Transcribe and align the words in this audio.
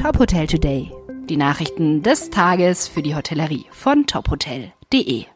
Top 0.00 0.18
Hotel 0.18 0.46
Today. 0.46 0.90
Die 1.28 1.36
Nachrichten 1.36 2.02
des 2.02 2.30
Tages 2.30 2.88
für 2.88 3.02
die 3.02 3.14
Hotellerie 3.14 3.66
von 3.70 4.06
tophotel.de. 4.06 5.26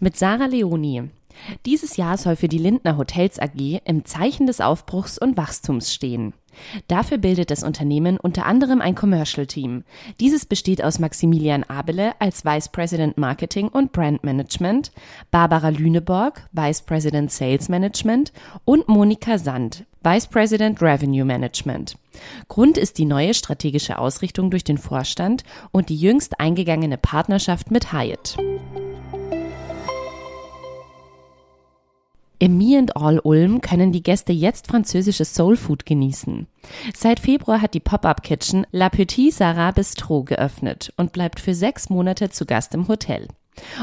Mit 0.00 0.16
Sarah 0.16 0.46
Leoni. 0.46 1.10
Dieses 1.64 1.96
Jahr 1.96 2.18
soll 2.18 2.34
für 2.34 2.48
die 2.48 2.58
Lindner 2.58 2.96
Hotels 2.96 3.38
AG 3.38 3.82
im 3.84 4.04
Zeichen 4.04 4.48
des 4.48 4.60
Aufbruchs 4.60 5.16
und 5.16 5.36
Wachstums 5.36 5.94
stehen. 5.94 6.34
Dafür 6.88 7.18
bildet 7.18 7.52
das 7.52 7.62
Unternehmen 7.62 8.18
unter 8.18 8.46
anderem 8.46 8.80
ein 8.80 8.96
Commercial 8.96 9.46
Team. 9.46 9.84
Dieses 10.18 10.44
besteht 10.44 10.82
aus 10.82 10.98
Maximilian 10.98 11.62
Abele 11.62 12.20
als 12.20 12.44
Vice 12.44 12.70
President 12.70 13.16
Marketing 13.16 13.68
und 13.68 13.92
Brand 13.92 14.24
Management, 14.24 14.90
Barbara 15.30 15.68
Lüneborg, 15.68 16.48
Vice 16.50 16.82
President 16.82 17.30
Sales 17.30 17.68
Management 17.68 18.32
und 18.64 18.88
Monika 18.88 19.38
Sand, 19.38 19.84
Vice 20.06 20.28
President 20.28 20.80
Revenue 20.80 21.24
Management. 21.24 21.96
Grund 22.46 22.78
ist 22.78 22.98
die 22.98 23.06
neue 23.06 23.34
strategische 23.34 23.98
Ausrichtung 23.98 24.52
durch 24.52 24.62
den 24.62 24.78
Vorstand 24.78 25.42
und 25.72 25.88
die 25.88 25.96
jüngst 25.96 26.38
eingegangene 26.38 26.96
Partnerschaft 26.96 27.72
mit 27.72 27.92
Hyatt. 27.92 28.36
Im 32.38 32.56
Me 32.56 32.78
and 32.78 32.96
All 32.96 33.18
Ulm 33.18 33.60
können 33.60 33.90
die 33.90 34.04
Gäste 34.04 34.32
jetzt 34.32 34.68
französisches 34.68 35.34
Soul 35.34 35.56
Food 35.56 35.86
genießen. 35.86 36.46
Seit 36.94 37.18
Februar 37.18 37.60
hat 37.60 37.74
die 37.74 37.80
Pop-Up 37.80 38.22
Kitchen 38.22 38.64
La 38.70 38.90
Petite 38.90 39.34
Sarah 39.34 39.72
Bistro 39.72 40.22
geöffnet 40.22 40.92
und 40.96 41.12
bleibt 41.12 41.40
für 41.40 41.52
sechs 41.56 41.90
Monate 41.90 42.30
zu 42.30 42.46
Gast 42.46 42.74
im 42.74 42.86
Hotel. 42.86 43.26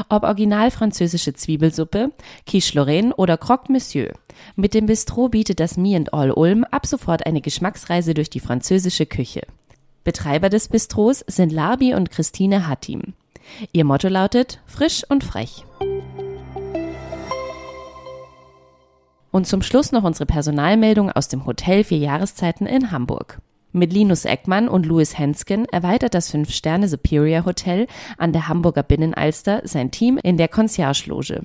Ob 0.08 0.22
original 0.22 0.70
französische 0.70 1.34
Zwiebelsuppe, 1.34 2.12
Quiche 2.46 2.76
Lorraine 2.76 3.14
oder 3.14 3.36
Croque 3.36 3.70
Monsieur. 3.70 4.12
Mit 4.56 4.74
dem 4.74 4.86
Bistro 4.86 5.28
bietet 5.28 5.60
das 5.60 5.76
Me 5.76 5.96
and 5.96 6.12
All 6.12 6.30
Ulm 6.30 6.64
ab 6.64 6.86
sofort 6.86 7.26
eine 7.26 7.40
Geschmacksreise 7.40 8.14
durch 8.14 8.30
die 8.30 8.40
französische 8.40 9.06
Küche. 9.06 9.42
Betreiber 10.04 10.50
des 10.50 10.68
Bistros 10.68 11.24
sind 11.26 11.50
Larbi 11.50 11.94
und 11.94 12.10
Christine 12.10 12.68
Hattim. 12.68 13.14
Ihr 13.72 13.84
Motto 13.84 14.08
lautet 14.08 14.60
frisch 14.66 15.02
und 15.08 15.24
frech. 15.24 15.64
Und 19.30 19.46
zum 19.46 19.62
Schluss 19.62 19.90
noch 19.90 20.04
unsere 20.04 20.26
Personalmeldung 20.26 21.10
aus 21.10 21.28
dem 21.28 21.44
Hotel 21.44 21.82
Vier 21.84 21.98
Jahreszeiten 21.98 22.66
in 22.66 22.92
Hamburg. 22.92 23.40
Mit 23.76 23.92
Linus 23.92 24.24
Eckmann 24.24 24.68
und 24.68 24.86
Louis 24.86 25.18
Hensken 25.18 25.64
erweitert 25.64 26.14
das 26.14 26.30
Fünf-Sterne 26.30 26.86
Superior 26.86 27.44
Hotel 27.44 27.88
an 28.16 28.32
der 28.32 28.46
Hamburger 28.46 28.84
Binnenalster 28.84 29.62
sein 29.64 29.90
Team 29.90 30.16
in 30.16 30.36
der 30.36 30.46
Concierge-Loge. 30.46 31.40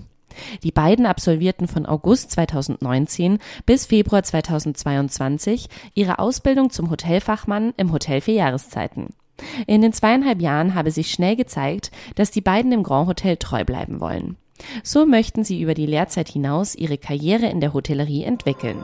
Die 0.61 0.71
beiden 0.71 1.07
absolvierten 1.07 1.67
von 1.67 1.87
August 1.87 2.29
2019 2.29 3.39
bis 3.65 3.87
Februar 3.87 4.21
2022 4.21 5.69
ihre 5.95 6.19
Ausbildung 6.19 6.69
zum 6.69 6.91
Hotelfachmann 6.91 7.73
im 7.77 7.91
Hotel 7.91 8.21
Vier 8.21 8.35
Jahreszeiten. 8.35 9.07
In 9.65 9.81
den 9.81 9.91
zweieinhalb 9.91 10.39
Jahren 10.39 10.75
habe 10.75 10.91
sich 10.91 11.09
schnell 11.09 11.35
gezeigt, 11.35 11.89
dass 12.13 12.29
die 12.29 12.41
beiden 12.41 12.71
im 12.71 12.83
Grand 12.83 13.07
Hotel 13.07 13.37
treu 13.37 13.65
bleiben 13.65 13.99
wollen. 14.01 14.37
So 14.83 15.07
möchten 15.07 15.43
sie 15.43 15.63
über 15.63 15.73
die 15.73 15.87
Lehrzeit 15.87 16.29
hinaus 16.29 16.75
ihre 16.75 16.99
Karriere 16.99 17.47
in 17.47 17.59
der 17.59 17.73
Hotellerie 17.73 18.23
entwickeln. 18.23 18.83